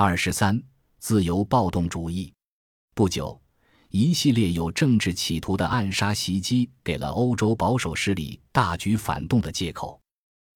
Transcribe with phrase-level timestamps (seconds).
[0.00, 0.62] 二十三，
[1.00, 2.32] 自由暴动主义。
[2.94, 3.42] 不久，
[3.88, 10.00] 一系列有政治企图的暗杀袭击给了欧洲保守势力大举反动的借口。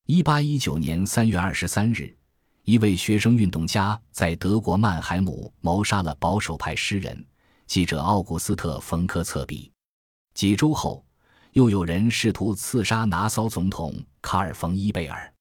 [0.06, 2.16] 一八一九年三月二十三日，
[2.62, 7.26] 一位学生运动家在德国曼海姆谋杀了保守派诗人、
[7.66, 9.72] 记者奥古斯特·冯·科策比。
[10.34, 11.04] 几周后，
[11.54, 15.34] 又有人试图刺杀拿骚总统卡尔·冯·伊贝尔。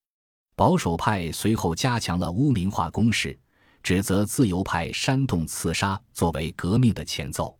[0.55, 3.39] 保守派随后加强了污名化攻势，
[3.83, 7.57] 指责自由派煽动刺杀作为革命的前奏。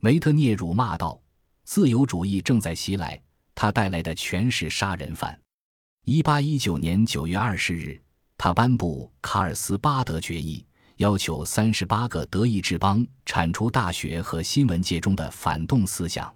[0.00, 1.20] 梅特涅辱骂道
[1.64, 3.20] ：“自由主义正在袭来，
[3.54, 5.38] 他带来的全是杀人犯。”
[6.04, 8.00] 一八一九年九月二十日，
[8.36, 10.58] 他颁布《卡尔斯巴德决议》，
[10.96, 16.34] 要求三十八个德意志邦铲除大学和新闻界中的反动思想。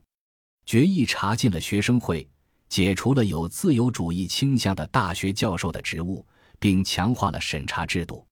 [0.65, 2.29] 决议查禁了学生会，
[2.69, 6.27] 解除了有自由主义倾向的大学教授的职务，
[6.59, 8.26] 并强化了审查制度。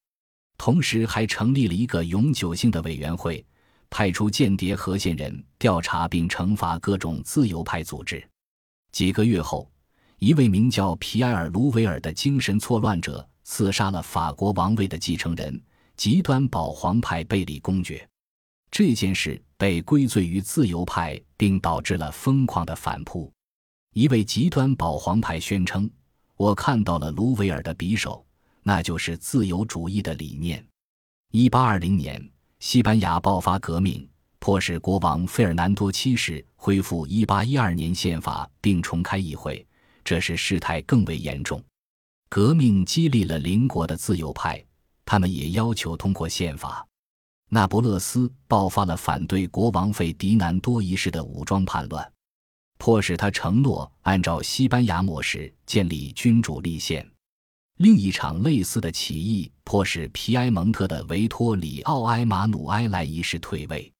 [0.56, 3.44] 同时，还成立了一个永久性的委员会，
[3.90, 8.26] 派出间谍核线人调查并惩罚各种自由派组织。
[8.92, 9.70] 几个月后。
[10.20, 15.60] 一位名叫皮埃尔·卢维尔的精神错乱者刺杀了法国王位的继承人、
[15.96, 18.08] 极端保皇派贝里公爵。
[18.70, 23.30] 这件事被归罪于自由派，并导致了疯狂的反扑。
[23.92, 25.90] 一位极端保皇派宣称
[26.38, 28.24] ：“我看到了卢维尔的匕首，
[28.64, 30.66] 那就是自由主义的理念。
[31.30, 34.08] ”1820 年，西班牙爆发革命，
[34.40, 39.64] 迫使国王费尔南多七世恢复1812年宪法，并重开议会。
[40.02, 41.62] 这使事态更为严重。
[42.28, 44.62] 革命激励了邻国的自由派，
[45.04, 46.86] 他们也要求通过宪法。
[47.50, 52.12] 那不勒斯爆发了反对国王费迪南多一世的武装叛乱，
[52.78, 57.08] 迫使他承诺按照西班牙模式建立君主立宪。
[57.78, 63.92] 另一场类似的起义迫使皮埃蒙特的维托里奥埃马努埃莱一世退位，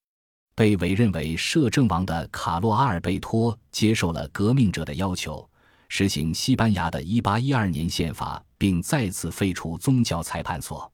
[0.54, 5.48] 被委任为摄政王的卡洛阿尔贝托接受了革命者的要求。
[5.88, 10.90] 实行西班牙的1812年宪法，并再次废除宗教裁判所。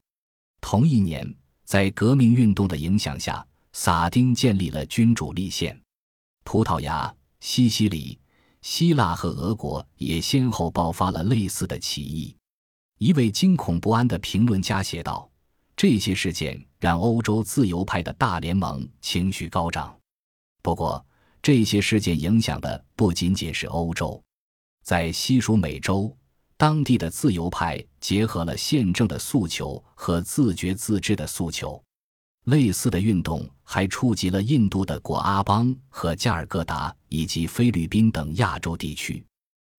[0.59, 5.79] 同一年，在革命运动的影响下，撒丁建立了君主立宪。
[6.43, 8.19] 葡萄牙、西西里、
[8.63, 12.35] 希腊和俄国也先后爆发了类似的起义。
[13.01, 15.27] 一位惊恐不安的评论家写道
[15.75, 19.97] ：“这些事件让欧洲自由派的大联盟情绪高涨。
[20.61, 21.03] 不过，
[21.41, 24.23] 这些事件影响的不仅仅是欧洲。”
[24.85, 26.15] 在西属美洲，
[26.57, 31.83] 当地的自由派结合了宪政的诉求和自觉自治的诉求。
[32.45, 39.25] 类似的运动还触及了印度的果阿邦和加尔各答以及菲律宾等亚洲地区。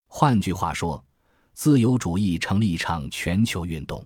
[0.08, 1.04] 换句话说，
[1.54, 4.04] 自由主义成了一场全球运动。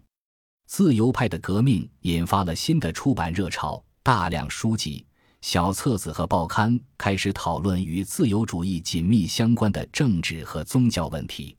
[0.66, 5.06] 自由派的革命引发了新的出版热潮，大量书籍。
[5.42, 11.56] 小册子和报刊开始讨论与自由主义紧密相关的政治和宗教问题。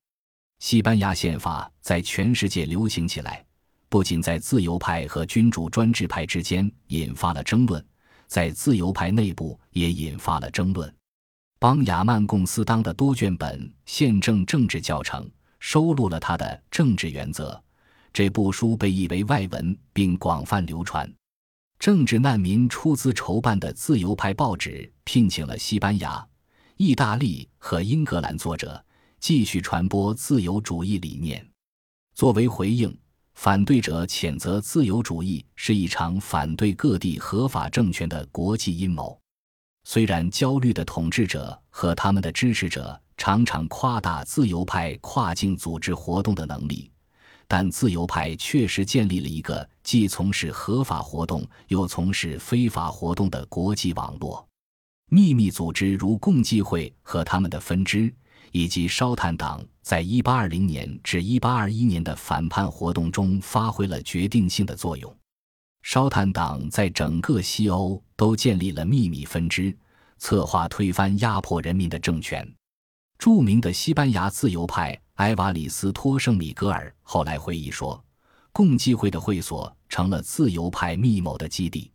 [0.60, 3.46] 西班牙宪法在全世界流行起来，
[3.88, 7.86] 不仅在自由派和君主专制派之间引发了争论，
[8.28, 10.94] 在自由派内部也引发了争论。
[11.60, 15.24] 邦雅曼贡斯当的多卷本《宪政政治教程》
[15.60, 17.62] 收录了他的政治原则。
[18.14, 21.12] 这部书被译为外文并广泛流传。
[21.80, 26.28] 政治难民出资筹办的自由派报纸聘请了西班牙、
[26.78, 28.84] 意大利和英格兰作者，
[29.20, 31.48] 继续传播自由主义理念。
[32.16, 32.98] 作为回应，
[33.36, 39.20] 反对者谴责自由主义是一场反对各地合法政权的国际阴谋。
[39.90, 46.92] 虽然焦虑的统治者和他们的支持者常常夸大自由派跨境组织活动的能力。
[47.48, 54.46] 但自由派确实建立了一个既从事合法活动又从事非法活动的国际网络。
[55.10, 58.14] 秘密组织如共济会和他们的分支，
[58.52, 65.18] 以及烧炭党，在1820年至1821年的反叛活动中发挥了决定性的作用。
[65.90, 69.74] 烧炭党在整个西欧都建立了秘密分支，
[70.18, 72.46] 策划推翻压迫人民的政权。
[73.18, 75.00] 著名的西班牙自由派。
[75.14, 78.04] 埃瓦里斯托·圣米格尔后来回忆说
[78.52, 81.90] ：“共济会的会所成了自由派密谋的基地，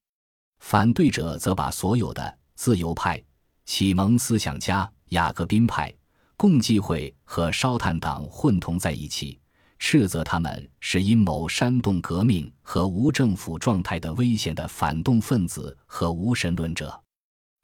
[0.60, 3.22] 反对者则把所有的自由派、
[3.66, 5.94] 启蒙思想家、雅各宾派、
[6.38, 9.38] 共济会和烧炭党混同在一起，
[9.84, 16.98] 斥责他们是阴谋煽动革命和无政府状态的危险的反动分子和无神论者。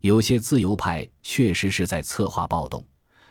[0.01, 2.85] 有些自由派确实是在策划暴动。”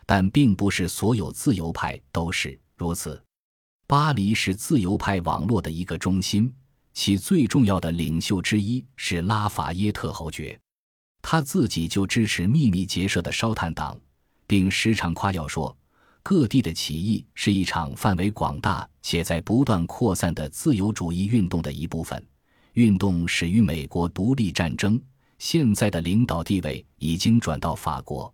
[0.10, 3.22] 但并不是所有自由派都是如此。
[3.88, 6.50] 巴黎是自由派网络的一个中心，
[6.94, 10.57] 其最重要的领袖之一是拉法耶特侯爵，
[11.22, 14.00] 他自己就支持秘密结社的烧炭党，
[14.48, 15.78] 并时常夸耀说，
[16.29, 22.21] 各地的起义是一场范围广大且在不断扩散的自由主义运动的一部分。
[22.74, 25.01] 运动始于美国独立战争，
[25.39, 28.29] 现在的领导地位已经转到法国。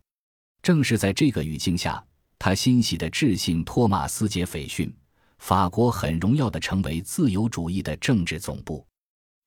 [0.63, 2.03] 正是在这个语境下，
[2.39, 4.91] 他欣喜地致信托马斯·杰斐逊。
[5.37, 8.83] 法国很荣耀地成为自由主义的政治总部。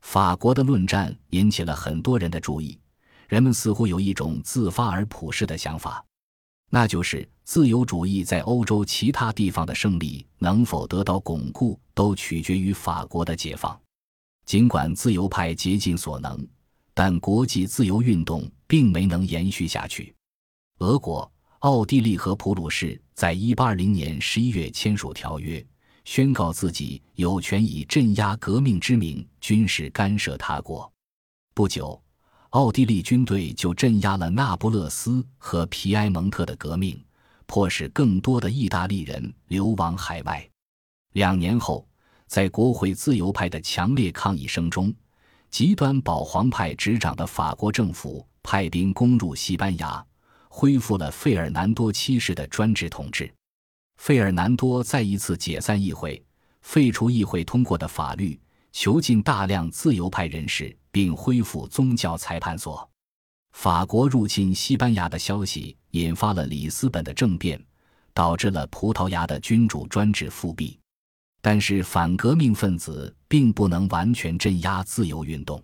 [0.03, 2.79] 法国的论战引起了很多人的注意。
[3.27, 6.05] 人们似乎有一种自发而普世的想法，
[6.71, 13.81] 那就是自由主义在欧洲其他地方的胜利能否得到巩固，都取决于法国的解放。
[14.45, 16.45] 尽管自由派竭尽所能，
[16.93, 20.13] 但国际自由运动并没能延续下去。
[20.81, 25.65] 俄国、奥地利和普鲁士在1820年11月签署条约。
[26.05, 30.93] 宣告自己有权以镇压革命之名军事干涉他国。
[31.55, 32.01] 不久，
[32.51, 37.01] 奥地利军队就镇压了那不勒斯和皮埃蒙特的革命，
[37.47, 40.49] 迫使更多的意大利人流亡海外。
[41.13, 41.89] 两年后，
[42.27, 44.93] 在国会自由派的强烈抗议声中，
[45.51, 50.05] 极端保皇派执掌的法国政府派兵攻入西班牙，
[50.49, 53.33] 恢复了费尔南多七世的专制统治。
[53.97, 56.23] 费尔南多再一次解散议会，
[56.61, 58.39] 废除议会通过的法律，
[58.73, 62.87] 囚禁大量自由派人士，并恢复宗教裁判所。
[63.57, 67.59] 法国入侵西班牙的消息引发了里斯本的政变，
[68.13, 70.79] 导致了葡萄牙的君主专制复辟。
[71.41, 75.61] 但是反革命分子并不能完全镇压自由运动，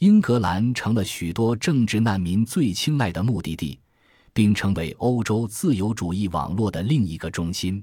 [0.00, 3.80] 英格兰成了许多政治难民最青睐的目的地。
[4.34, 7.82] 并成为欧洲自由主义网络的另一个中心。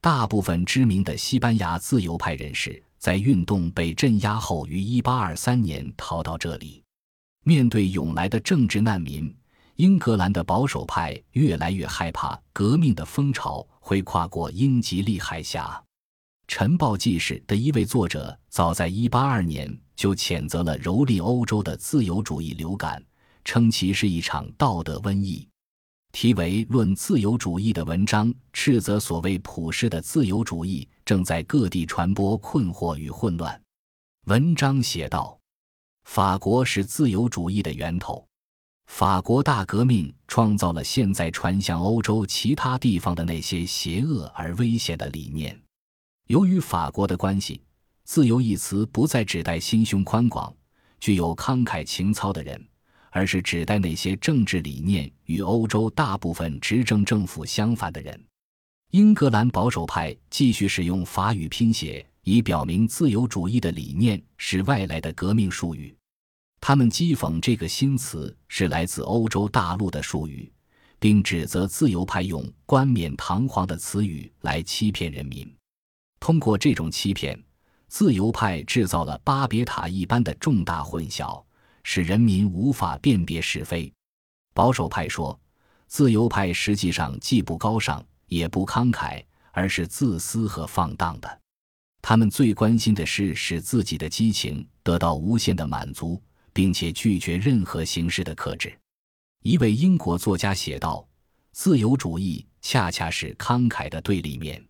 [0.00, 6.83] 大部分知名的西班牙自由派人士在运动被镇压后，于1823年逃到这里。
[7.44, 9.32] 面对涌来的政治难民，
[9.76, 15.66] 英格兰的保守派越来越害怕革命的风潮会跨过英吉利海峡。
[16.48, 23.02] 《晨报纪事》的一位作者早在182年就谴责了蹂躏欧洲的自由主义流感，
[23.44, 25.46] 称其是一场道德瘟疫。
[26.12, 33.60] 题为《论自由主义》的文章，斥责所谓普世的自由主义正在各地传播困惑与混乱。
[34.26, 35.38] 文章写道
[36.04, 38.26] ：“法国是自由主义的源头，
[38.86, 45.60] 法国大革命创造了现在传向欧洲其他地方的那些邪恶而危险的理念。
[46.28, 47.60] 由于法国的关系，
[48.04, 50.54] 自由一词不再指代心胸宽广、
[51.00, 52.60] 具有慷慨情操的人。”
[53.16, 58.20] 而是指代那些政治理念与欧洲大部分执政政府相反的人。
[58.90, 65.96] 英格兰保守派继续使用法语拼写，以表明自由主义的理念是外来的革命术语。
[66.60, 70.52] 他们讥讽这个新词是来自欧洲大陆的术语，
[70.98, 75.48] 并指责自由派用冠冕堂皇的词语来欺骗人民。
[76.18, 77.40] 通过这种欺骗，
[77.88, 81.42] 自由派制造了巴别塔一般的重大混淆。
[81.86, 83.92] 使人民无法辨别是非。
[84.54, 85.38] 保守派说，
[85.86, 89.22] 自由派实际上既不高尚也不慷慨，
[89.52, 91.40] 而是自私和放荡的。
[92.06, 96.22] 他们最关心的是使自己的激情得到无限的满足，
[96.52, 98.78] 并且拒绝任何形式的克制。
[99.42, 101.08] 一位英国作家写道
[101.52, 104.62] ：“自由主义恰恰是慷慨的对立面，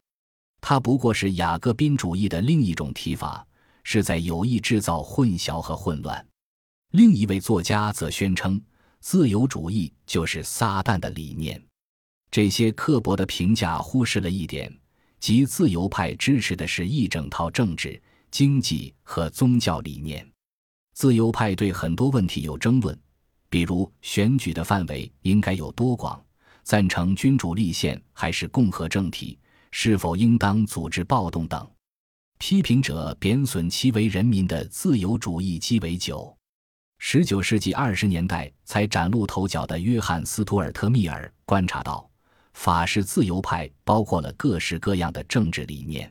[0.61, 3.44] 它不过是雅各宾主义的另一种提法，
[3.82, 6.25] 是在有意制造混淆和混乱。”
[6.94, 8.62] 另一位作家则宣称，
[9.00, 11.61] 自由主义就是撒旦的理念。
[12.30, 14.73] 这些刻薄的评价忽视了一点，
[15.25, 17.99] 即自由派支持的是一整套政治、
[18.31, 20.31] 经济和宗教理念。
[20.93, 22.95] 自由派对很多问题有争论，
[23.49, 26.23] 比如选举的范围应该有多广，
[26.62, 29.38] 赞成君主立宪还是共和政体，
[29.71, 31.66] 是否应当组织暴动等。
[32.37, 36.37] 批评者贬损其为人民的自由主义鸡尾酒。
[36.99, 42.07] 十九世纪二十年代才崭露头角的约翰·斯图尔特·密尔观察到，
[42.54, 46.11] 法式自由派包括了各式各样的政治理念，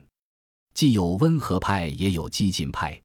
[0.72, 2.98] 既有温和派，也有激进派。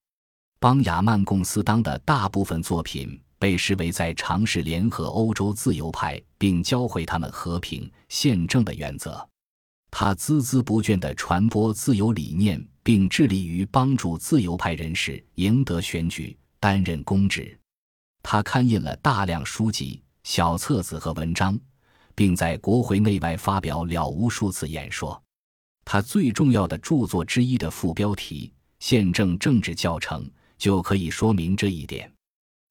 [0.59, 9.27] 邦雅曼·贡斯当的大部分作品被视为在尝试联合欧洲自由派，并教会他们和平宪政的原则。
[9.89, 17.57] 他孜孜不倦地传播自由理念，并致力于帮助自由派人士赢得选举，担任公职。
[18.21, 21.57] 他刊印了大量书籍、小册子和文章，
[22.19, 25.23] 并在国会内外发表了无数次演说。
[25.85, 28.51] 他最重要的著作之一的副标题
[28.85, 30.25] 《宪政政治教程》
[30.57, 32.11] 就可以说明这一点。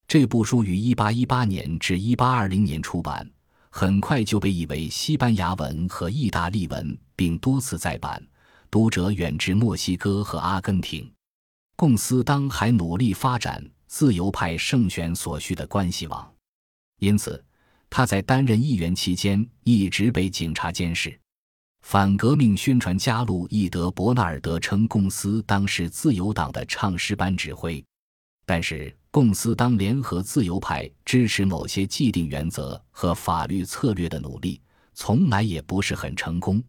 [0.06, 3.26] 这部书于1818年至1820年出版，
[3.70, 8.22] 很快就被译为西班牙文和意大利文，并多次再版，
[8.70, 11.10] 读者远至墨西哥和阿根廷。
[11.74, 16.30] 贡斯当还努力发展自由派胜选所需的关系网，
[16.98, 17.42] 因此
[17.90, 21.18] 他在担任议员期间一直被警察监视。
[21.82, 27.82] 反革命宣传家路易德·伯纳尔德称，贡斯当是自由党的唱诗班指挥，
[28.44, 34.60] 但是贡斯当联合自由派支持某些既定原则和法律策略的努力，
[34.92, 36.62] 从来也不是很成功。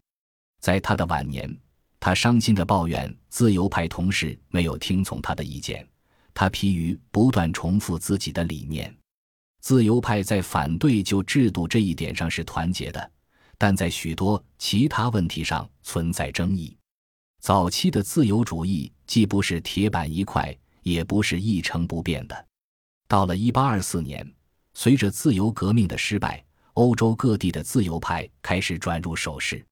[0.60, 1.54] 在他的晚年，
[1.98, 5.86] 他伤心地抱怨自由派同事没有听从他的意见，
[6.32, 8.94] 他疲于不断重复自己的理念。
[9.60, 13.10] 自由派在反对旧制度这一点上是团结的。
[13.58, 16.74] 但在许多其他问题上存在争议。
[17.42, 22.46] 早期的自由主义既不是铁板一块，也不是一成不变的。
[23.06, 24.34] 到了1824年，
[24.72, 29.62] 随着自由革命的失败，欧洲各地的自由派开始转入守势。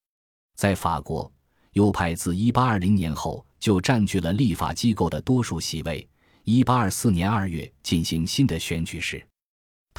[0.57, 1.33] 在法国，
[1.73, 6.07] 右派自1820年后就占据了立法机构的多数席位。
[6.45, 9.27] 1824年2月进行新的选举时。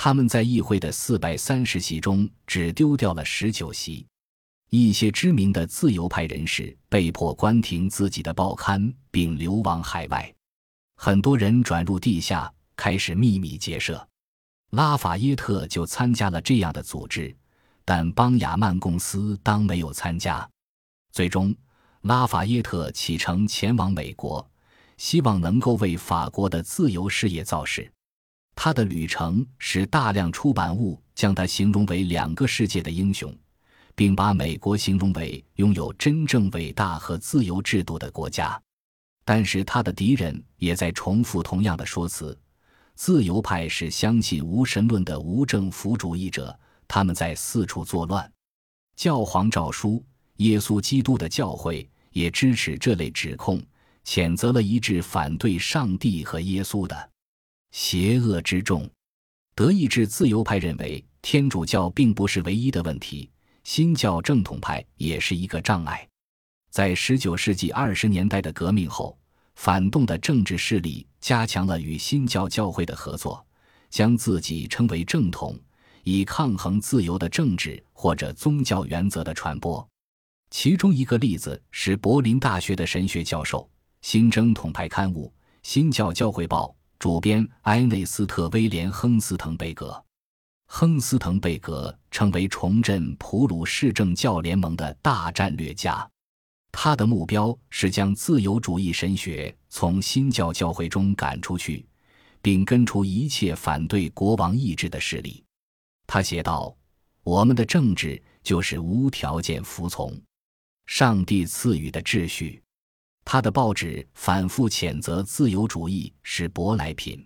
[0.01, 4.07] 他们在议会的四百三十席中只丢掉了十九席，
[4.69, 10.33] 一些知名的自由派人士被迫关停自己的报刊并流亡海外，
[10.95, 14.07] 很多人转入地下开始秘密结社。
[14.69, 17.35] 拉法耶特就参加了这样的组织，
[17.83, 20.49] 但邦雅曼公司当没有参加。
[21.11, 21.53] 最终，
[22.03, 24.49] 拉法耶特启程前往美国，
[24.95, 27.91] 希望能够为法国的自由事业造势。
[28.61, 33.33] 他的旅程使大量出版物将他形容为两个世界的英雄，
[33.95, 38.61] 并把美国形容为拥有真正伟大和自由制度的国家。
[39.23, 42.37] 但是他的敌人也在重复同样的说辞：
[42.95, 46.53] 自由派是相信无神论的无政府主义者，
[46.85, 48.29] 他们在四处作乱。
[48.97, 50.03] 教皇诏书、
[50.35, 53.63] 耶稣基督的教会也支持这类指控，
[54.03, 57.08] 谴责了一致反对上帝和耶稣的。
[57.71, 58.89] 邪恶之众，
[59.53, 63.29] 德意志自由派认为天主教并不是唯一的问题，
[63.63, 66.07] 新教正统派也是一个障碍。
[66.71, 69.17] 在十九世纪二十年代的革命后，
[69.55, 73.45] 反动的政治势力加强了与新教教会的合作，
[73.89, 75.57] 将自己称为正统，
[76.03, 79.87] 以抗衡自由的政治或者宗教原则的传播。
[80.49, 83.69] 其中一个例子是柏林大学的神学教授，
[84.01, 85.27] 新正统派刊物
[85.61, 86.67] 《新教教会报》。
[86.99, 90.03] 主编埃内斯特·威廉·亨斯滕贝格，
[90.67, 96.05] 亨斯滕贝格成为重振普鲁士政教联盟的大战略家。
[96.73, 101.87] 他的目标是将自由主义神学从新教教会中赶出去，
[102.41, 105.41] 并根除一切反对国王意志的势力。
[106.05, 106.75] 他写道
[107.23, 110.21] ：“我们的政治就是无条件服从
[110.85, 112.61] 上帝赐予的秩序。”
[113.31, 117.23] 他的报纸反复谴责自由主义是舶来品，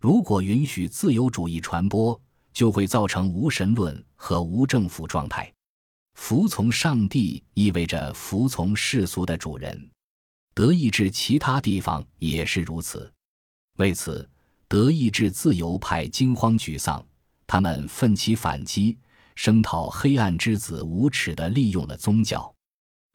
[0.00, 2.22] 如果允许自由主义传播，
[2.52, 5.52] 就会造成无神论和无政府状态。
[6.14, 9.90] 服从上帝意味着服从世俗的主人。
[10.54, 13.12] 德意志其他地方也是如此。
[13.78, 14.30] 为此，
[14.68, 17.04] 德意志自由派惊慌沮丧，
[17.44, 18.96] 他们奋起反击，
[19.34, 22.54] 声讨黑暗之子无耻地利用了宗教。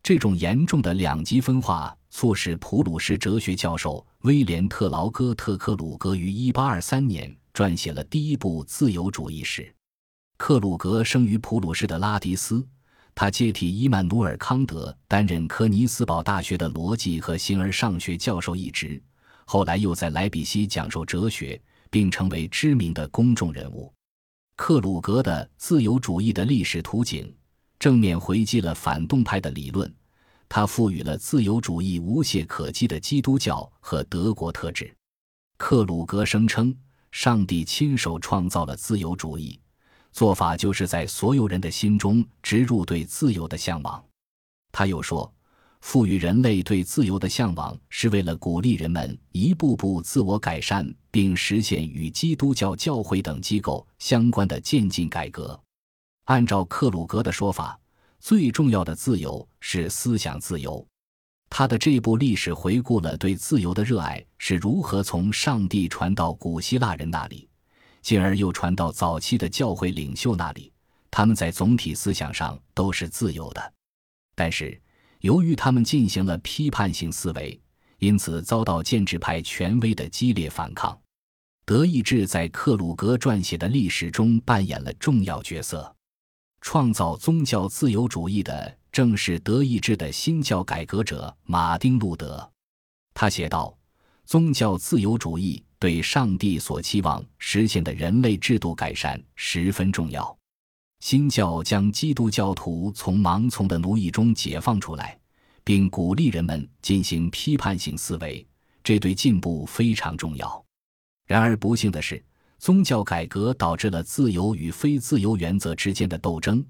[0.03, 1.95] 这种严重的两极分化。
[2.09, 9.73] 促使普鲁士哲学教授威廉·特劳戈特克鲁格于1823年撰写了第一部自由主义史。
[10.37, 12.65] 克鲁格生于普鲁士的拉迪斯，
[13.13, 19.01] 他接替伊曼努尔·康德担任科尼斯堡大学的逻辑和形而上学教授一职，
[19.45, 23.93] 后来又在莱比锡讲授哲学，并成为知名的公众人物。
[24.55, 27.25] 克鲁格的《自由主义的历史图景》
[27.77, 29.93] 正面回击了反动派的理论。
[30.49, 34.91] 他赋予了自由主义无懈可击的基督教和德国特质。
[35.57, 36.75] 克鲁格声称，
[37.11, 39.59] 上帝亲手创造了自由主义，
[40.11, 44.03] 做法就是在所有人的心中植入对自由的向往。
[44.71, 45.31] 他又说，
[45.81, 55.59] 赋予人类对自由的向往是为了鼓励人们一步步自我改善，并实现与基督教教会等机构相关的渐进改革。
[56.25, 57.79] 按照克鲁格的说法。
[58.19, 60.85] 最重要的自由是思想自由。
[61.49, 67.49] 他的这部历史回顾了对自由的热爱是如何从上帝传到古希腊人那里，
[68.01, 70.71] 进而又传到早期的教会领袖那里。
[71.09, 73.73] 他们在总体思想上都是自由的，
[74.35, 74.79] 但是
[75.21, 77.59] 由于他们进行了批判性思维，
[77.97, 80.95] 因此遭到建制派权威的激烈反抗。
[81.65, 85.95] 德意志在克鲁格撰写的历史中扮演了重要角色。
[86.61, 92.51] 创造宗教自由主义的正是德意志的新教改革者马丁·路德。
[93.13, 93.77] 他写道
[94.25, 100.37] ：“宗教自由主义对上帝所期望实现的人类制度改善十分重要。
[100.99, 105.17] 新教将基督教徒从盲从的奴役中解放出来，
[105.63, 108.45] 并鼓励人们进行批判性思维，
[108.83, 110.65] 这对进步非常重要。
[111.25, 112.23] 然而，不幸的是。”
[112.59, 116.63] 宗教改革导致了自由与非自由原则之间的斗争，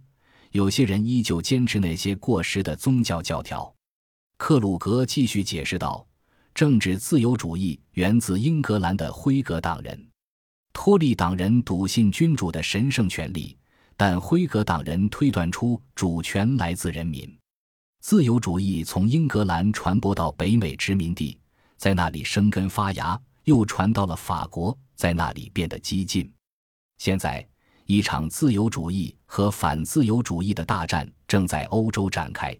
[0.51, 3.73] 有些人依旧坚持那些过时的宗教教条。
[4.37, 6.05] 克鲁格继续解释道
[6.53, 10.07] ：“政治自由主义源自英格兰的辉格党人，
[10.73, 13.57] 托利党人笃信君主的神圣权利，
[13.97, 17.35] 但辉格党人推断出主权来自人民。
[17.99, 21.37] 自由主义从英格兰传播到北美殖民地，
[21.77, 26.29] 在那里生根发芽，又传到了法国。”在那里变得激进。
[26.97, 27.47] 现在，
[27.85, 32.53] 一场自由主义和反自由主义的大战正在欧洲展开。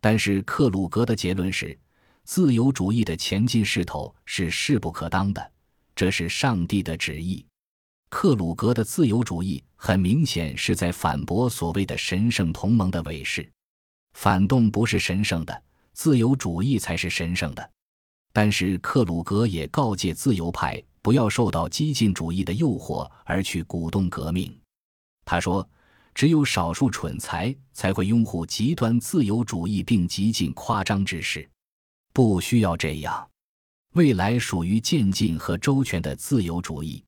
[0.00, 1.78] 但是，克鲁格的结论是，
[2.24, 5.52] 自由主义的前进势头是势不可当的。
[5.94, 7.46] 这是上帝的旨意。
[8.08, 13.48] 克鲁格的自由主义很明显是在反驳所谓的神圣同盟的伪饰。
[14.14, 17.70] 反动不是神圣的，自由主义才是神圣的。
[18.32, 20.82] 但是，克鲁格也告诫自由派。
[21.08, 24.54] 不要受到激进主义的诱惑而去鼓动革命，
[25.24, 25.66] 他说
[26.12, 31.48] ：“只有少数蠢才才会拥护极端自由主义并极尽夸张之事，
[32.12, 33.26] 不需要这样。
[33.94, 37.02] 未来属于渐进和周全的自由主义。”